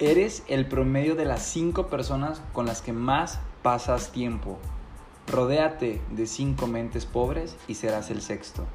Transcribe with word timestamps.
Eres 0.00 0.42
el 0.48 0.66
promedio 0.66 1.14
de 1.14 1.24
las 1.24 1.44
cinco 1.44 1.86
personas 1.86 2.42
con 2.52 2.66
las 2.66 2.82
que 2.82 2.92
más 2.92 3.38
pasas 3.62 4.10
tiempo. 4.10 4.58
Rodéate 5.28 6.02
de 6.10 6.26
cinco 6.26 6.66
mentes 6.66 7.06
pobres 7.06 7.56
y 7.68 7.74
serás 7.76 8.10
el 8.10 8.20
sexto. 8.20 8.66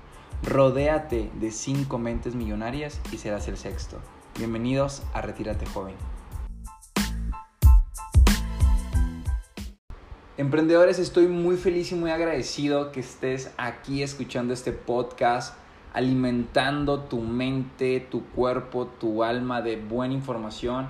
Rodéate 0.43 1.29
de 1.33 1.51
cinco 1.51 1.97
mentes 1.97 2.35
millonarias 2.35 3.01
y 3.11 3.17
serás 3.17 3.49
el 3.49 3.57
sexto. 3.57 3.97
Bienvenidos 4.37 5.03
a 5.13 5.21
Retírate 5.21 5.65
Joven. 5.65 5.95
Emprendedores, 10.37 10.99
estoy 10.99 11.27
muy 11.27 11.57
feliz 11.57 11.91
y 11.91 11.95
muy 11.95 12.11
agradecido 12.11 12.93
que 12.93 13.01
estés 13.01 13.51
aquí 13.57 14.03
escuchando 14.03 14.53
este 14.53 14.71
podcast, 14.71 15.53
alimentando 15.93 17.01
tu 17.01 17.19
mente, 17.19 17.99
tu 17.99 18.23
cuerpo, 18.27 18.87
tu 18.87 19.25
alma 19.25 19.61
de 19.61 19.75
buena 19.75 20.13
información 20.13 20.87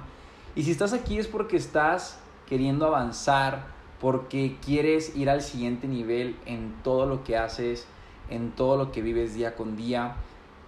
y 0.56 0.64
si 0.64 0.72
estás 0.72 0.94
aquí 0.94 1.18
es 1.20 1.28
porque 1.28 1.58
estás 1.58 2.20
queriendo 2.48 2.88
avanzar, 2.88 3.68
porque 4.00 4.58
quieres 4.66 5.16
ir 5.16 5.30
al 5.30 5.42
siguiente 5.42 5.88
nivel 5.88 6.36
en 6.46 6.74
todo 6.84 7.06
lo 7.06 7.24
que 7.24 7.38
haces, 7.38 7.86
en 8.30 8.52
todo 8.52 8.78
lo 8.78 8.92
que 8.92 9.02
vives 9.02 9.36
día 9.36 9.56
con 9.56 9.78
día. 9.78 10.16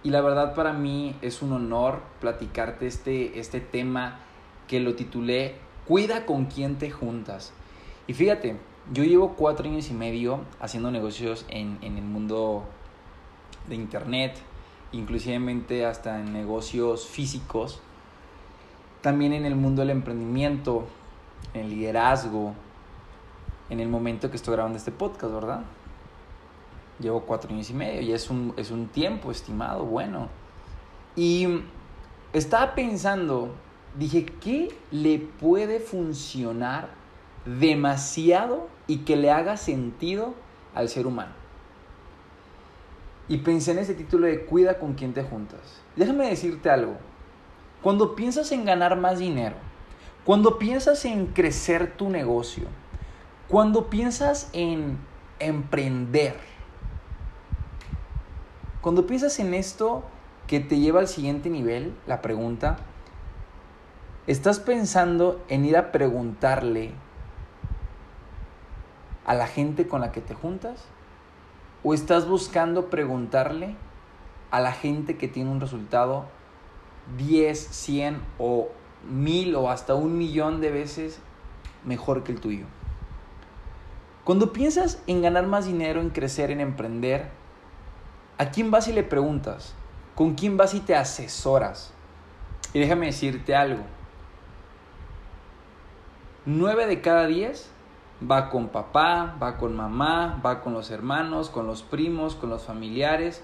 Y 0.04 0.10
la 0.10 0.20
verdad 0.20 0.54
para 0.54 0.72
mí 0.72 1.16
es 1.22 1.42
un 1.42 1.52
honor 1.52 2.02
platicarte 2.20 2.86
este, 2.86 3.38
este 3.38 3.60
tema 3.60 4.20
que 4.68 4.80
lo 4.80 4.94
titulé 4.94 5.56
Cuida 5.86 6.26
con 6.26 6.46
quién 6.46 6.78
te 6.78 6.90
juntas. 6.90 7.52
Y 8.06 8.14
fíjate, 8.14 8.56
yo 8.92 9.02
llevo 9.02 9.34
cuatro 9.34 9.68
años 9.68 9.90
y 9.90 9.94
medio 9.94 10.40
haciendo 10.60 10.90
negocios 10.90 11.44
en, 11.48 11.78
en 11.82 11.96
el 11.96 12.04
mundo 12.04 12.64
de 13.68 13.74
internet, 13.74 14.36
inclusivemente 14.92 15.84
hasta 15.84 16.20
en 16.20 16.32
negocios 16.32 17.06
físicos 17.06 17.80
también 19.02 19.32
en 19.32 19.44
el 19.44 19.56
mundo 19.56 19.82
del 19.82 19.90
emprendimiento, 19.90 20.86
en 21.52 21.62
el 21.62 21.70
liderazgo, 21.70 22.54
en 23.68 23.80
el 23.80 23.88
momento 23.88 24.30
que 24.30 24.36
estoy 24.36 24.54
grabando 24.54 24.78
este 24.78 24.92
podcast, 24.92 25.34
¿verdad? 25.34 25.64
Llevo 27.00 27.22
cuatro 27.22 27.52
años 27.52 27.68
y 27.68 27.74
medio 27.74 28.00
y 28.00 28.12
es 28.12 28.30
un, 28.30 28.54
es 28.56 28.70
un 28.70 28.86
tiempo 28.86 29.30
estimado, 29.30 29.84
bueno. 29.84 30.28
Y 31.16 31.62
estaba 32.32 32.74
pensando, 32.74 33.54
dije, 33.98 34.24
¿qué 34.24 34.74
le 34.90 35.18
puede 35.18 35.80
funcionar 35.80 36.88
demasiado 37.44 38.68
y 38.86 38.98
que 38.98 39.16
le 39.16 39.30
haga 39.30 39.56
sentido 39.56 40.34
al 40.74 40.88
ser 40.88 41.06
humano? 41.06 41.32
Y 43.28 43.38
pensé 43.38 43.72
en 43.72 43.78
ese 43.78 43.94
título 43.94 44.26
de 44.26 44.44
Cuida 44.44 44.78
con 44.78 44.94
quién 44.94 45.12
te 45.12 45.22
juntas. 45.22 45.60
Déjame 45.96 46.28
decirte 46.28 46.70
algo. 46.70 46.96
Cuando 47.82 48.14
piensas 48.14 48.52
en 48.52 48.64
ganar 48.64 48.96
más 48.96 49.18
dinero, 49.18 49.56
cuando 50.24 50.58
piensas 50.58 51.04
en 51.04 51.26
crecer 51.26 51.96
tu 51.96 52.10
negocio, 52.10 52.68
cuando 53.48 53.90
piensas 53.90 54.48
en 54.52 54.98
emprender, 55.40 56.36
cuando 58.80 59.06
piensas 59.06 59.40
en 59.40 59.52
esto 59.52 60.04
que 60.46 60.60
te 60.60 60.78
lleva 60.78 61.00
al 61.00 61.08
siguiente 61.08 61.50
nivel, 61.50 61.92
la 62.06 62.22
pregunta, 62.22 62.76
¿estás 64.28 64.60
pensando 64.60 65.42
en 65.48 65.64
ir 65.64 65.76
a 65.76 65.90
preguntarle 65.90 66.92
a 69.24 69.34
la 69.34 69.48
gente 69.48 69.88
con 69.88 70.00
la 70.00 70.12
que 70.12 70.20
te 70.20 70.34
juntas? 70.34 70.84
¿O 71.82 71.94
estás 71.94 72.28
buscando 72.28 72.90
preguntarle 72.90 73.74
a 74.52 74.60
la 74.60 74.70
gente 74.70 75.16
que 75.16 75.26
tiene 75.26 75.50
un 75.50 75.60
resultado 75.60 76.26
10, 77.16 77.58
100 77.58 78.20
o 78.38 78.68
1000 79.08 79.56
o 79.56 79.70
hasta 79.70 79.94
un 79.94 80.16
millón 80.16 80.60
de 80.60 80.70
veces 80.70 81.20
mejor 81.84 82.22
que 82.22 82.32
el 82.32 82.40
tuyo. 82.40 82.66
Cuando 84.24 84.52
piensas 84.52 85.02
en 85.06 85.22
ganar 85.22 85.46
más 85.46 85.66
dinero, 85.66 86.00
en 86.00 86.10
crecer, 86.10 86.50
en 86.50 86.60
emprender, 86.60 87.30
¿a 88.38 88.50
quién 88.50 88.70
vas 88.70 88.86
y 88.86 88.92
le 88.92 89.02
preguntas? 89.02 89.74
¿Con 90.14 90.34
quién 90.34 90.56
vas 90.56 90.74
y 90.74 90.80
te 90.80 90.94
asesoras? 90.94 91.92
Y 92.72 92.78
déjame 92.78 93.06
decirte 93.06 93.56
algo. 93.56 93.82
9 96.46 96.86
de 96.86 97.00
cada 97.00 97.26
10 97.26 97.70
va 98.30 98.50
con 98.50 98.68
papá, 98.68 99.36
va 99.42 99.56
con 99.58 99.74
mamá, 99.76 100.40
va 100.44 100.60
con 100.60 100.72
los 100.72 100.90
hermanos, 100.90 101.50
con 101.50 101.66
los 101.66 101.82
primos, 101.82 102.36
con 102.36 102.50
los 102.50 102.62
familiares, 102.62 103.42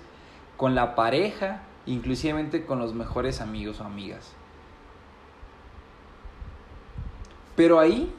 con 0.57 0.75
la 0.75 0.95
pareja 0.95 1.63
inclusivamente 1.89 2.65
con 2.65 2.79
los 2.79 2.95
mejores 2.95 3.41
amigos 3.41 3.81
o 3.81 3.85
amigas. 3.85 4.33
Pero 7.57 7.81
ahí 7.81 8.15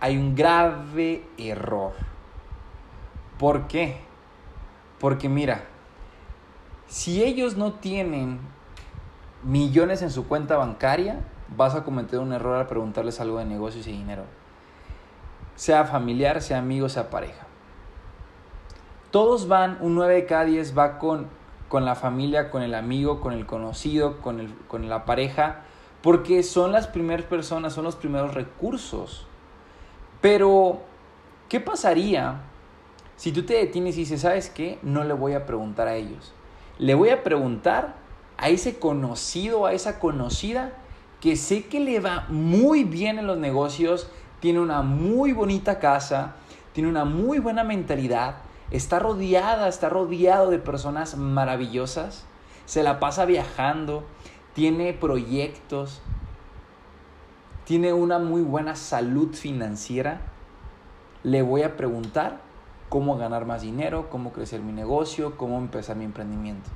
hay 0.00 0.16
un 0.16 0.34
grave 0.34 1.24
error. 1.36 1.92
¿Por 3.38 3.68
qué? 3.68 4.00
Porque 4.98 5.28
mira, 5.28 5.64
si 6.86 7.22
ellos 7.22 7.56
no 7.56 7.74
tienen 7.74 8.40
millones 9.42 10.02
en 10.02 10.10
su 10.10 10.26
cuenta 10.26 10.56
bancaria, 10.56 11.20
vas 11.56 11.74
a 11.74 11.84
cometer 11.84 12.18
un 12.18 12.32
error 12.32 12.56
al 12.56 12.66
preguntarles 12.66 13.20
algo 13.20 13.38
de 13.38 13.44
negocios 13.44 13.86
y 13.86 13.92
dinero. 13.92 14.24
Sea 15.54 15.84
familiar, 15.84 16.40
sea 16.40 16.58
amigo, 16.58 16.88
sea 16.88 17.10
pareja. 17.10 17.46
Todos 19.10 19.48
van, 19.48 19.78
un 19.80 19.94
9 19.94 20.14
de 20.14 20.26
cada 20.26 20.44
10 20.44 20.76
va 20.76 20.98
con 20.98 21.28
con 21.68 21.84
la 21.84 21.94
familia, 21.94 22.50
con 22.50 22.62
el 22.62 22.74
amigo, 22.74 23.20
con 23.20 23.32
el 23.32 23.46
conocido, 23.46 24.20
con, 24.20 24.40
el, 24.40 24.54
con 24.68 24.88
la 24.88 25.04
pareja, 25.04 25.62
porque 26.02 26.42
son 26.42 26.72
las 26.72 26.86
primeras 26.86 27.26
personas, 27.26 27.72
son 27.72 27.84
los 27.84 27.96
primeros 27.96 28.34
recursos. 28.34 29.26
Pero, 30.20 30.80
¿qué 31.48 31.60
pasaría 31.60 32.40
si 33.16 33.32
tú 33.32 33.42
te 33.42 33.54
detienes 33.54 33.96
y 33.96 34.00
dices, 34.00 34.22
¿sabes 34.22 34.48
qué? 34.48 34.78
No 34.82 35.04
le 35.04 35.12
voy 35.12 35.34
a 35.34 35.44
preguntar 35.44 35.88
a 35.88 35.96
ellos. 35.96 36.32
Le 36.78 36.94
voy 36.94 37.10
a 37.10 37.24
preguntar 37.24 37.94
a 38.36 38.48
ese 38.48 38.78
conocido, 38.78 39.66
a 39.66 39.72
esa 39.72 39.98
conocida, 39.98 40.72
que 41.20 41.34
sé 41.36 41.66
que 41.66 41.80
le 41.80 41.98
va 41.98 42.26
muy 42.28 42.84
bien 42.84 43.18
en 43.18 43.26
los 43.26 43.36
negocios, 43.36 44.08
tiene 44.40 44.60
una 44.60 44.82
muy 44.82 45.32
bonita 45.32 45.80
casa, 45.80 46.36
tiene 46.72 46.88
una 46.88 47.04
muy 47.04 47.40
buena 47.40 47.64
mentalidad, 47.64 48.36
está 48.70 48.98
rodeada, 48.98 49.68
está 49.68 49.88
rodeado 49.88 50.50
de 50.50 50.58
personas 50.58 51.16
maravillosas, 51.16 52.24
se 52.66 52.82
la 52.82 53.00
pasa 53.00 53.24
viajando, 53.24 54.04
tiene 54.54 54.92
proyectos, 54.92 56.02
tiene 57.64 57.92
una 57.92 58.18
muy 58.18 58.42
buena 58.42 58.76
salud 58.76 59.34
financiera, 59.34 60.20
le 61.22 61.42
voy 61.42 61.62
a 61.62 61.76
preguntar 61.76 62.40
cómo 62.88 63.16
ganar 63.16 63.44
más 63.44 63.62
dinero, 63.62 64.08
cómo 64.10 64.32
crecer 64.32 64.60
mi 64.60 64.72
negocio, 64.72 65.36
cómo 65.36 65.58
empezar 65.58 65.96
mi 65.96 66.04
emprendimiento. 66.04 66.70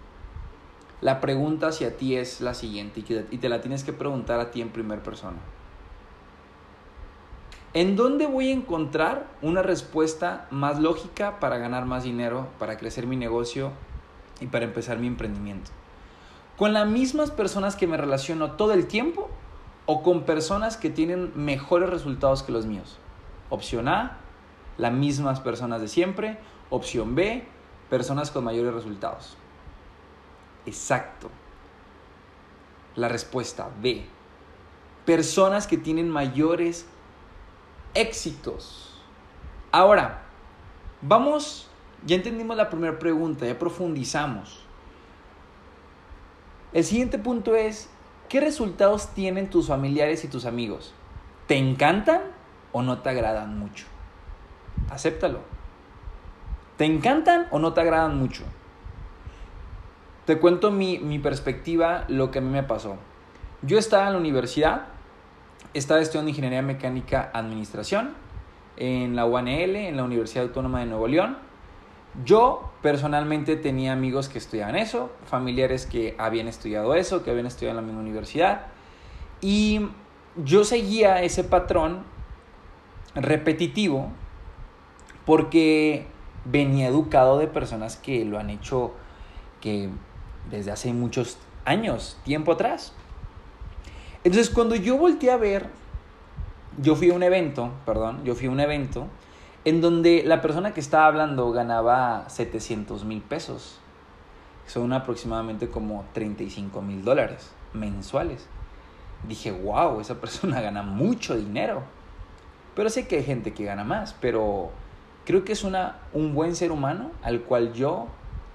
La 1.00 1.20
pregunta 1.20 1.69
hacia 1.69 1.97
ti 1.97 2.16
es 2.16 2.41
la 2.41 2.54
siguiente 2.54 3.02
y 3.31 3.38
te 3.38 3.48
la 3.48 3.60
tienes 3.60 3.82
que 3.82 3.92
preguntar 3.92 4.38
a 4.38 4.50
ti 4.50 4.60
en 4.60 4.70
primera 4.70 5.02
persona. 5.02 5.38
¿En 7.75 7.97
dónde 7.97 8.27
voy 8.27 8.49
a 8.49 8.53
encontrar 8.53 9.27
una 9.41 9.62
respuesta 9.62 10.47
más 10.50 10.78
lógica 10.78 11.41
para 11.41 11.56
ganar 11.56 11.87
más 11.87 12.05
dinero, 12.05 12.49
para 12.59 12.77
crecer 12.77 13.06
mi 13.06 13.16
negocio 13.16 13.71
y 14.41 14.47
para 14.47 14.66
empezar 14.66 14.99
mi 14.99 15.06
emprendimiento? 15.06 15.71
¿Con 16.59 16.75
las 16.75 16.87
mismas 16.87 17.31
personas 17.31 17.75
que 17.75 17.87
me 17.87 17.97
relaciono 17.97 18.53
todo 18.53 18.75
el 18.75 18.87
tiempo 18.87 19.31
o 19.87 20.03
con 20.03 20.25
personas 20.25 20.77
que 20.77 20.91
tienen 20.91 21.32
mejores 21.34 21.88
resultados 21.88 22.43
que 22.43 22.53
los 22.53 22.66
míos? 22.66 22.99
Opción 23.49 23.88
A, 23.88 24.19
las 24.77 24.93
mismas 24.93 25.41
personas 25.41 25.81
de 25.81 25.88
siempre. 25.88 26.38
Opción 26.69 27.15
B, 27.15 27.47
personas 27.88 28.31
con 28.31 28.44
mayores 28.44 28.75
resultados. 28.75 29.38
Exacto. 30.67 31.31
La 32.96 33.08
respuesta 33.08 33.70
B. 33.81 34.05
Personas 35.06 35.67
que 35.67 35.79
tienen 35.79 36.11
mayores 36.11 36.87
éxitos. 37.94 38.94
Ahora, 39.71 40.23
vamos, 41.00 41.69
ya 42.05 42.17
entendimos 42.17 42.56
la 42.56 42.69
primera 42.69 42.99
pregunta, 42.99 43.47
ya 43.47 43.59
profundizamos. 43.59 44.65
El 46.73 46.85
siguiente 46.85 47.19
punto 47.19 47.55
es, 47.55 47.91
¿qué 48.29 48.41
resultados 48.41 49.09
tienen 49.09 49.50
tus 49.50 49.69
familiares 49.69 50.25
y 50.25 50.29
tus 50.29 50.47
amigos? 50.47 50.94
¿Te 51.47 51.56
encantan 51.56 52.23
o 52.73 52.83
no 52.83 53.00
te 53.00 53.11
agradan 53.11 53.59
mucho? 53.59 53.87
Acéptalo. 54.91 55.41
¿Te 56.77 56.87
encantan 56.87 57.47
o 57.50 57.59
no 57.59 57.75
te 57.75 57.81
agradan 57.83 58.19
mucho? 58.19 58.44
Te 60.25 60.39
cuento 60.39 60.71
mi, 60.71 60.99
mi 60.99 61.19
perspectiva, 61.19 62.05
lo 62.09 62.31
que 62.31 62.39
a 62.39 62.43
mí 62.43 62.49
me 62.49 62.62
pasó. 62.62 62.97
Yo 63.62 63.79
estaba 63.79 64.06
en 64.06 64.15
la 64.15 64.19
universidad, 64.19 64.87
estaba 65.75 66.00
estudiando 66.00 66.31
Ingeniería 66.31 66.62
Mecánica 66.62 67.31
Administración 67.32 68.14
en 68.76 69.17
la 69.17 69.25
UNL, 69.25 69.76
en 69.76 69.97
la 69.97 70.05
Universidad 70.05 70.44
Autónoma 70.44 70.81
de 70.81 70.87
Nuevo 70.87 71.09
León. 71.09 71.37
Yo 72.25 72.70
personalmente 72.82 73.56
tenía 73.56 73.93
amigos 73.93 74.29
que 74.29 74.38
estudiaban 74.38 74.76
eso, 74.76 75.11
familiares 75.25 75.87
que 75.87 76.14
habían 76.19 76.49
estudiado 76.49 76.94
eso, 76.94 77.25
que 77.25 77.31
habían 77.31 77.47
estudiado 77.47 77.79
en 77.79 77.85
la 77.85 77.87
misma 77.87 78.03
universidad. 78.03 78.67
Y 79.41 79.88
yo 80.37 80.64
seguía 80.64 81.23
ese 81.23 81.44
patrón 81.44 82.05
repetitivo 83.15 84.08
porque 85.25 86.06
venía 86.44 86.88
educado 86.88 87.38
de 87.38 87.47
personas 87.47 87.97
que 87.97 88.25
lo 88.25 88.38
han 88.38 88.50
hecho 88.50 88.93
que 89.61 89.88
desde 90.50 90.73
hace 90.73 90.93
muchos 90.93 91.38
años, 91.65 92.19
tiempo 92.25 92.53
atrás. 92.53 92.94
Entonces, 94.24 94.50
cuando 94.50 94.74
yo 94.76 94.96
volteé 94.96 95.30
a 95.30 95.36
ver, 95.36 95.66
yo 96.78 96.94
fui 96.94 97.10
a 97.10 97.14
un 97.14 97.22
evento, 97.22 97.70
perdón, 97.84 98.24
yo 98.24 98.34
fui 98.34 98.46
a 98.46 98.50
un 98.50 98.60
evento 98.60 99.08
en 99.64 99.80
donde 99.80 100.22
la 100.24 100.40
persona 100.40 100.74
que 100.74 100.80
estaba 100.80 101.06
hablando 101.06 101.50
ganaba 101.52 102.28
700 102.28 103.04
mil 103.04 103.20
pesos. 103.20 103.78
Son 104.66 104.92
aproximadamente 104.92 105.69
como 105.69 106.04
35 106.12 106.82
mil 106.82 107.04
dólares 107.04 107.52
mensuales. 107.72 108.48
Dije, 109.26 109.52
wow, 109.52 110.00
esa 110.00 110.20
persona 110.20 110.60
gana 110.60 110.82
mucho 110.82 111.36
dinero. 111.36 111.82
Pero 112.74 112.90
sé 112.90 113.06
que 113.06 113.16
hay 113.16 113.24
gente 113.24 113.52
que 113.52 113.64
gana 113.64 113.84
más, 113.84 114.14
pero 114.20 114.70
creo 115.26 115.44
que 115.44 115.52
es 115.52 115.62
una, 115.62 115.98
un 116.12 116.34
buen 116.34 116.56
ser 116.56 116.72
humano 116.72 117.10
al 117.22 117.42
cual 117.42 117.72
yo 117.74 118.06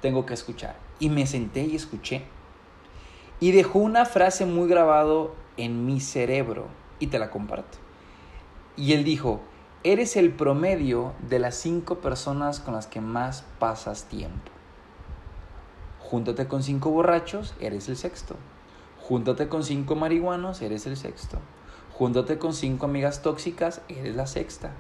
tengo 0.01 0.25
que 0.25 0.33
escuchar. 0.33 0.75
Y 0.99 1.09
me 1.09 1.27
senté 1.27 1.61
y 1.61 1.75
escuché. 1.75 2.23
Y 3.39 3.51
dejó 3.51 3.79
una 3.79 4.05
frase 4.05 4.45
muy 4.45 4.67
grabado 4.67 5.35
en 5.57 5.86
mi 5.86 6.00
cerebro 6.00 6.68
y 7.00 7.07
te 7.07 7.19
la 7.19 7.30
comparto. 7.30 7.77
Y 8.75 8.94
él 8.94 9.04
dijo, 9.04 9.42
eres 9.83 10.15
el 10.15 10.31
promedio 10.31 11.13
de 11.30 11.39
las 11.39 11.56
cinco 11.56 12.00
personas 12.00 12.59
con 12.59 12.74
las 12.74 12.88
que 12.88 13.01
más 13.01 13.44
pasas 13.59 14.06
tiempo. 14.06 14.51
Júntate 16.00 16.48
con 16.48 16.63
cinco 16.63 16.89
borrachos, 16.89 17.54
eres 17.59 17.89
el 17.89 17.98
sexto. 17.98 18.36
Júntate 19.01 19.50
con 19.50 19.63
cinco 19.63 19.95
marihuanos, 19.95 20.62
eres 20.62 20.86
el 20.88 20.98
sexto. 20.98 21.39
Júntate 21.94 22.38
con 22.38 22.53
cinco 22.53 22.86
amigas 22.86 23.21
tóxicas, 23.21 23.81
eres 23.89 24.15
la 24.15 24.27
sexta. 24.27 24.71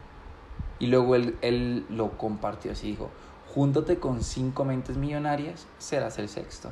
Y 0.79 0.87
luego 0.87 1.15
él, 1.15 1.37
él 1.41 1.85
lo 1.89 2.17
compartió 2.17 2.71
así, 2.71 2.91
dijo, 2.91 3.09
júntate 3.53 3.97
con 3.97 4.23
cinco 4.23 4.65
mentes 4.65 4.97
millonarias, 4.97 5.67
serás 5.79 6.19
el 6.19 6.29
sexto. 6.29 6.69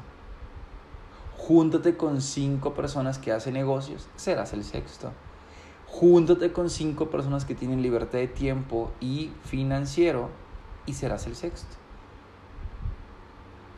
Júntate 1.48 1.96
con 1.96 2.24
cinco 2.24 2.74
personas 2.74 3.20
que 3.20 3.32
hacen 3.32 3.54
negocios, 3.54 4.10
serás 4.16 4.54
el 4.54 4.64
sexto. 4.64 5.12
Júntate 5.86 6.52
con 6.52 6.72
cinco 6.72 7.12
personas 7.12 7.46
que 7.46 7.54
tienen 7.54 7.84
libertad 7.84 8.18
de 8.18 8.28
tiempo 8.28 8.92
y 9.00 9.32
financiero 9.44 10.32
y 10.88 10.94
serás 10.94 11.28
el 11.28 11.36
sexto. 11.36 11.76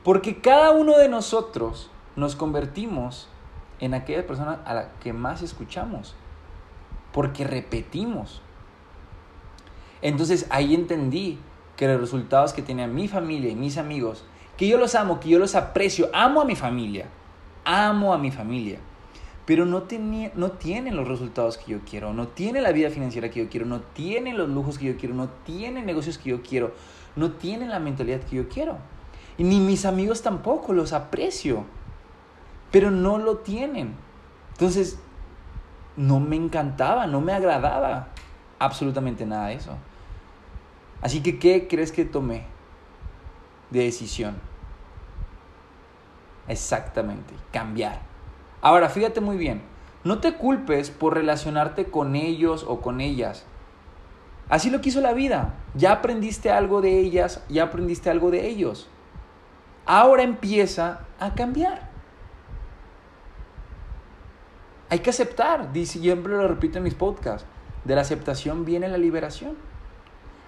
Porque 0.05 0.39
cada 0.39 0.71
uno 0.71 0.97
de 0.97 1.09
nosotros 1.09 1.91
nos 2.15 2.37
convertimos 2.37 3.27
en 3.81 3.93
aquella 3.93 4.25
persona 4.25 4.61
a 4.63 4.73
la 4.73 4.93
que 5.01 5.11
más 5.11 5.41
escuchamos. 5.41 6.15
Porque 7.11 7.43
repetimos. 7.43 8.41
Entonces 10.01 10.47
ahí 10.51 10.73
entendí 10.73 11.37
que 11.75 11.89
los 11.89 11.99
resultados 11.99 12.53
que 12.53 12.61
tenía 12.61 12.87
mi 12.87 13.09
familia 13.09 13.51
y 13.51 13.55
mis 13.55 13.77
amigos, 13.77 14.23
que 14.55 14.69
yo 14.69 14.77
los 14.77 14.95
amo, 14.95 15.19
que 15.19 15.27
yo 15.27 15.37
los 15.37 15.53
aprecio, 15.53 16.09
amo 16.13 16.39
a 16.39 16.45
mi 16.45 16.55
familia, 16.55 17.09
amo 17.67 18.13
a 18.13 18.17
mi 18.17 18.31
familia, 18.31 18.79
pero 19.45 19.65
no, 19.65 19.83
tenía, 19.83 20.31
no 20.35 20.51
tienen 20.51 20.95
los 20.95 21.07
resultados 21.07 21.57
que 21.57 21.73
yo 21.73 21.79
quiero, 21.87 22.13
no 22.13 22.29
tienen 22.29 22.63
la 22.63 22.71
vida 22.71 22.89
financiera 22.89 23.29
que 23.29 23.43
yo 23.43 23.49
quiero, 23.49 23.65
no 23.65 23.81
tienen 23.81 24.37
los 24.37 24.49
lujos 24.49 24.77
que 24.79 24.85
yo 24.85 24.97
quiero, 24.97 25.13
no 25.13 25.27
tienen 25.45 25.85
negocios 25.85 26.17
que 26.17 26.29
yo 26.29 26.41
quiero, 26.41 26.73
no 27.17 27.33
tienen 27.33 27.69
la 27.69 27.79
mentalidad 27.79 28.21
que 28.21 28.37
yo 28.37 28.47
quiero. 28.47 28.77
Y 29.37 29.43
ni 29.43 29.59
mis 29.59 29.85
amigos 29.85 30.21
tampoco, 30.21 30.73
los 30.73 30.93
aprecio, 30.93 31.65
pero 32.71 32.89
no 32.89 33.17
lo 33.17 33.37
tienen. 33.37 33.93
Entonces, 34.53 34.97
no 35.97 36.19
me 36.19 36.37
encantaba, 36.37 37.05
no 37.05 37.21
me 37.21 37.33
agradaba 37.33 38.07
absolutamente 38.59 39.25
nada 39.25 39.47
de 39.47 39.55
eso. 39.55 39.77
Así 41.01 41.21
que, 41.21 41.37
¿qué 41.37 41.67
crees 41.67 41.91
que 41.91 42.05
tomé 42.05 42.45
de 43.71 43.83
decisión? 43.83 44.35
Exactamente, 46.47 47.33
cambiar. 47.51 47.99
Ahora, 48.61 48.89
fíjate 48.89 49.21
muy 49.21 49.37
bien, 49.37 49.61
no 50.03 50.19
te 50.19 50.35
culpes 50.35 50.89
por 50.89 51.13
relacionarte 51.13 51.85
con 51.85 52.15
ellos 52.15 52.65
o 52.67 52.81
con 52.81 53.01
ellas. 53.01 53.45
Así 54.49 54.69
lo 54.69 54.81
quiso 54.81 55.01
la 55.01 55.13
vida. 55.13 55.55
Ya 55.75 55.91
aprendiste 55.91 56.49
algo 56.49 56.81
de 56.81 56.99
ellas, 56.99 57.43
ya 57.49 57.63
aprendiste 57.63 58.09
algo 58.09 58.31
de 58.31 58.47
ellos. 58.47 58.89
Ahora 59.85 60.23
empieza 60.23 61.01
a 61.19 61.33
cambiar. 61.33 61.89
Hay 64.89 64.99
que 64.99 65.09
aceptar, 65.09 65.69
siempre 65.83 66.33
lo 66.33 66.47
repito 66.47 66.77
en 66.77 66.85
mis 66.85 66.93
podcasts, 66.93 67.45
de 67.83 67.95
la 67.95 68.01
aceptación 68.01 68.63
viene 68.63 68.87
la 68.87 68.97
liberación. 68.97 69.57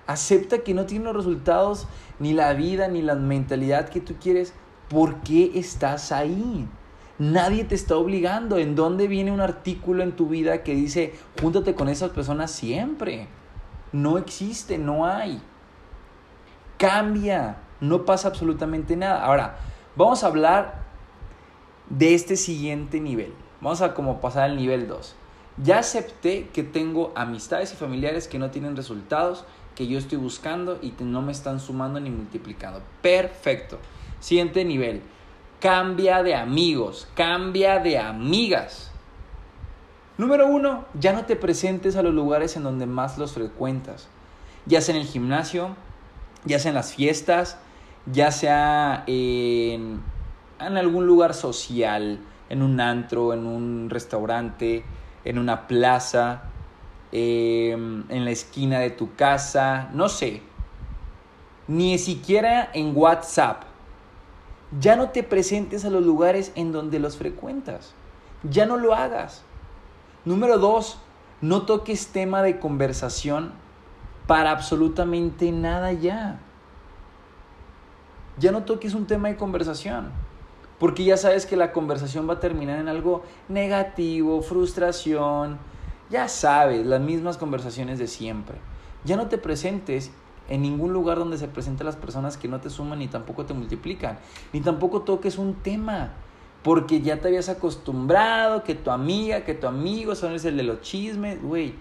Acepta 0.08 0.60
que 0.60 0.74
no 0.74 0.86
tiene 0.86 1.06
los 1.06 1.16
resultados, 1.16 1.88
ni 2.20 2.34
la 2.34 2.54
vida, 2.54 2.88
ni 2.88 3.02
la 3.02 3.16
mentalidad 3.16 3.90
que 3.90 4.00
tú 4.00 4.16
quieres. 4.20 4.54
¿Por 4.90 5.22
qué 5.22 5.52
estás 5.56 6.12
ahí? 6.12 6.68
Nadie 7.20 7.64
te 7.64 7.76
está 7.76 7.96
obligando. 7.98 8.58
¿En 8.58 8.76
dónde 8.76 9.08
viene 9.08 9.32
un 9.32 9.42
artículo 9.42 10.04
en 10.04 10.14
tu 10.14 10.28
vida 10.28 10.64
que 10.64 10.74
dice, 10.74 11.14
júntate 11.42 11.76
con 11.76 11.90
esas 11.90 12.12
personas 12.12 12.52
siempre? 12.52 13.28
No 13.92 14.18
existe, 14.18 14.78
no 14.78 15.06
hay. 15.06 15.42
Cambia, 16.78 17.58
no 17.82 18.06
pasa 18.06 18.30
absolutamente 18.30 18.96
nada. 18.96 19.24
Ahora, 19.24 19.58
vamos 19.96 20.24
a 20.24 20.28
hablar 20.28 20.84
de 21.90 22.16
este 22.16 22.36
siguiente 22.36 23.00
nivel. 23.00 23.34
Vamos 23.62 23.82
a 23.82 23.94
como 23.94 24.22
pasar 24.22 24.44
al 24.44 24.56
nivel 24.56 24.88
2. 24.88 25.16
Ya 25.64 25.80
acepté 25.80 26.48
que 26.54 26.64
tengo 26.64 27.12
amistades 27.16 27.74
y 27.74 27.76
familiares 27.76 28.28
que 28.28 28.40
no 28.40 28.50
tienen 28.50 28.78
resultados 28.78 29.44
que 29.76 29.88
yo 29.88 29.98
estoy 29.98 30.18
buscando 30.18 30.80
y 30.82 30.94
no 31.00 31.22
me 31.22 31.34
están 31.34 31.60
sumando 31.60 32.00
ni 32.00 32.10
multiplicando. 32.10 32.82
Perfecto. 33.02 33.78
Siguiente 34.20 34.66
nivel. 34.66 35.02
Cambia 35.60 36.24
de 36.24 36.36
amigos, 36.36 37.08
cambia 37.16 37.80
de 37.80 37.98
amigas. 37.98 38.92
Número 40.18 40.48
uno, 40.48 40.86
ya 41.00 41.14
no 41.14 41.26
te 41.26 41.36
presentes 41.36 41.96
a 41.96 42.04
los 42.04 42.14
lugares 42.14 42.56
en 42.56 42.64
donde 42.64 42.86
más 42.86 43.18
los 43.18 43.34
frecuentas. 43.34 44.08
Ya 44.66 44.82
sea 44.82 44.96
en 44.96 45.02
el 45.02 45.08
gimnasio, 45.08 45.76
ya 46.46 46.60
sea 46.60 46.70
en 46.70 46.76
las 46.76 46.94
fiestas, 46.94 47.58
ya 48.06 48.32
sea 48.32 49.04
en, 49.08 50.02
algún 50.60 51.08
lugar 51.08 51.34
social, 51.34 52.20
en 52.50 52.62
un 52.62 52.80
antro, 52.80 53.34
en 53.34 53.46
un 53.46 53.90
restaurante, 53.90 54.84
en 55.24 55.40
una 55.40 55.68
plaza, 55.68 56.50
Em, 57.12 58.04
en 58.10 58.24
la 58.24 58.30
esquina 58.30 58.78
de 58.80 58.92
tu 58.92 59.16
casa, 59.16 59.90
no 59.94 60.10
sé, 60.10 60.44
ni 61.68 61.98
siquiera 61.98 62.70
en 62.72 62.96
WhatsApp. 62.96 63.64
Ya 64.78 64.96
no 64.96 65.10
te 65.10 65.24
presentes 65.24 65.84
a 65.86 65.90
los 65.90 66.06
lugares 66.06 66.52
en 66.56 66.72
donde 66.72 67.00
los 67.00 67.18
frecuentas. 67.18 67.94
Ya 68.44 68.66
no 68.66 68.78
lo 68.78 68.94
hagas. 68.94 69.44
Número 70.26 70.60
dos, 70.60 71.00
no 71.42 71.64
toques 71.64 72.08
tema 72.08 72.44
de 72.44 72.60
conversación 72.60 73.52
para 74.28 74.52
absolutamente 74.52 75.52
nada 75.52 75.92
ya. 75.92 76.40
Ya 78.38 78.52
no 78.52 78.64
toques 78.64 78.94
un 78.94 79.08
tema 79.08 79.30
de 79.30 79.38
conversación. 79.38 80.12
Porque 80.78 81.04
ya 81.04 81.18
sabes 81.18 81.46
que 81.46 81.58
la 81.58 81.74
conversación 81.74 82.30
va 82.30 82.36
a 82.36 82.40
terminar 82.40 82.80
en 82.80 82.88
algo 82.88 83.24
negativo, 83.50 84.42
frustración, 84.42 85.58
ya 86.10 86.28
sabes, 86.28 86.86
las 86.86 87.02
mismas 87.02 87.38
conversaciones 87.38 88.00
de 88.00 88.08
siempre. 88.08 88.58
Ya 89.04 89.18
no 89.18 89.28
te 89.28 89.38
presentes 89.38 90.12
en 90.50 90.62
ningún 90.62 90.94
lugar 90.94 91.18
donde 91.18 91.38
se 91.38 91.48
presenten 91.48 91.86
las 91.86 91.96
personas 91.96 92.38
que 92.38 92.48
no 92.48 92.60
te 92.60 92.70
suman 92.70 93.00
ni 93.00 93.08
tampoco 93.08 93.46
te 93.46 93.54
multiplican. 93.54 94.20
Ni 94.52 94.62
tampoco 94.62 95.02
toques 95.02 95.38
un 95.38 95.56
tema. 95.56 96.14
Porque 96.64 97.02
ya 97.02 97.22
te 97.22 97.30
habías 97.30 97.48
acostumbrado 97.48 98.64
que 98.64 98.76
tu 98.76 98.92
amiga, 98.92 99.46
que 99.46 99.54
tu 99.54 99.68
amigo 99.68 100.14
son 100.16 100.34
el 100.34 100.58
de 100.58 100.64
los 100.64 100.82
chismes. 100.82 101.42
Güey, 101.42 101.74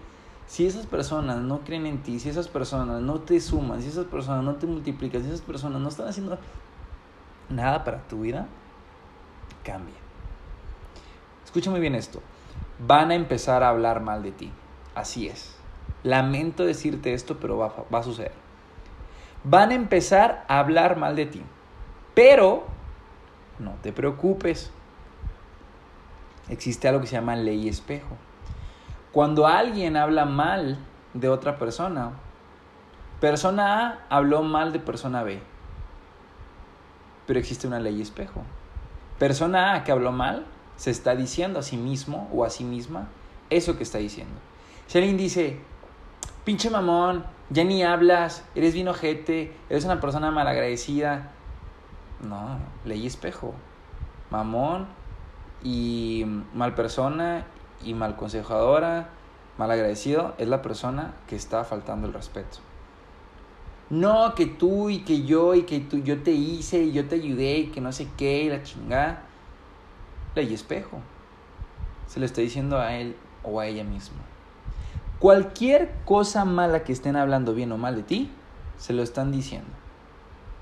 si 0.46 0.66
esas 0.66 0.86
personas 0.86 1.38
no 1.38 1.60
creen 1.64 1.86
en 1.86 2.02
ti, 2.02 2.20
si 2.20 2.28
esas 2.28 2.46
personas 2.46 3.02
no 3.02 3.16
te 3.16 3.40
suman, 3.40 3.82
si 3.82 3.88
esas 3.88 4.04
personas 4.04 4.44
no 4.44 4.54
te 4.54 4.68
multiplican, 4.68 5.22
si 5.22 5.28
esas 5.28 5.40
personas 5.40 5.80
no 5.80 5.88
están 5.88 6.06
haciendo 6.06 6.38
nada 7.48 7.82
para 7.82 8.06
tu 8.06 8.20
vida, 8.20 8.46
cambia. 9.64 9.96
Escucha 11.44 11.70
muy 11.70 11.80
bien 11.80 11.96
esto 11.96 12.22
van 12.78 13.10
a 13.10 13.14
empezar 13.14 13.62
a 13.62 13.70
hablar 13.70 14.00
mal 14.00 14.22
de 14.22 14.32
ti. 14.32 14.52
Así 14.94 15.26
es. 15.26 15.54
Lamento 16.02 16.64
decirte 16.64 17.14
esto, 17.14 17.38
pero 17.40 17.58
va, 17.58 17.98
a 17.98 18.02
suceder. 18.02 18.32
Van 19.50 19.70
a 19.70 19.74
empezar 19.74 20.44
a 20.46 20.58
hablar 20.58 20.98
mal 20.98 21.16
de 21.16 21.24
ti. 21.24 21.42
Pero 22.14 22.66
no 23.58 23.76
te 23.82 23.92
preocupes. 23.94 24.70
Existe 26.50 26.86
algo 26.86 27.00
que 27.00 27.06
se 27.06 27.16
llama 27.16 27.34
ley 27.34 27.66
espejo. 27.66 28.16
Cuando 29.10 29.46
alguien 29.46 29.96
habla 29.96 30.26
mal 30.26 30.78
de 31.14 31.30
otra 31.30 31.58
persona, 31.58 32.12
persona 33.20 33.88
A 34.10 34.16
habló 34.16 34.42
mal 34.42 34.72
de 34.72 34.80
persona 34.80 35.22
B. 35.22 35.40
Pero 37.26 37.38
existe 37.38 37.66
una 37.66 37.80
ley 37.80 38.02
espejo. 38.02 38.42
Persona 39.18 39.74
A 39.74 39.84
que 39.84 39.92
habló 39.92 40.12
mal 40.12 40.44
se 40.76 40.90
está 40.90 41.16
diciendo 41.16 41.58
a 41.58 41.62
sí 41.62 41.78
mismo 41.78 42.28
o 42.34 42.44
a 42.44 42.50
sí 42.50 42.64
misma 42.64 43.08
eso 43.48 43.78
que 43.78 43.82
está 43.82 43.96
diciendo. 43.96 44.34
Si 44.86 44.98
alguien 44.98 45.16
dice, 45.16 45.58
pinche 46.44 46.68
mamón, 46.68 47.24
ya 47.50 47.64
ni 47.64 47.82
hablas, 47.82 48.44
eres 48.54 48.74
bien 48.74 48.88
ojete, 48.88 49.54
eres 49.70 49.84
una 49.84 50.00
persona 50.00 50.30
malagradecida. 50.30 51.30
No, 52.22 52.58
ley 52.84 53.06
espejo. 53.06 53.54
Mamón 54.30 54.86
y 55.62 56.24
mal 56.52 56.74
persona 56.74 57.46
y 57.82 57.94
mal 57.94 58.16
consejadora, 58.16 59.08
mal 59.56 59.70
agradecido, 59.70 60.34
es 60.38 60.48
la 60.48 60.60
persona 60.60 61.14
que 61.26 61.36
está 61.36 61.64
faltando 61.64 62.06
el 62.06 62.12
respeto. 62.12 62.58
No, 63.90 64.34
que 64.34 64.44
tú 64.44 64.90
y 64.90 64.98
que 65.00 65.22
yo 65.22 65.54
y 65.54 65.62
que 65.62 65.80
tú, 65.80 65.98
yo 66.02 66.22
te 66.22 66.32
hice 66.32 66.82
y 66.82 66.92
yo 66.92 67.08
te 67.08 67.14
ayudé 67.14 67.58
y 67.58 67.66
que 67.68 67.80
no 67.80 67.92
sé 67.92 68.08
qué 68.18 68.42
y 68.42 68.48
la 68.50 68.62
chingada. 68.62 69.22
Ley 70.34 70.52
espejo. 70.52 71.00
Se 72.06 72.20
lo 72.20 72.26
está 72.26 72.42
diciendo 72.42 72.78
a 72.78 72.94
él 72.94 73.16
o 73.42 73.60
a 73.60 73.66
ella 73.66 73.84
misma. 73.84 74.18
Cualquier 75.18 75.92
cosa 76.04 76.44
mala 76.44 76.84
que 76.84 76.92
estén 76.92 77.16
hablando 77.16 77.54
bien 77.54 77.72
o 77.72 77.78
mal 77.78 77.96
de 77.96 78.02
ti, 78.02 78.30
se 78.76 78.92
lo 78.92 79.02
están 79.02 79.32
diciendo. 79.32 79.68